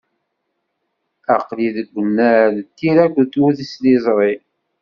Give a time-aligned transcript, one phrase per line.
[1.33, 4.33] Aql-it deg unnar n tira akked usliẓri.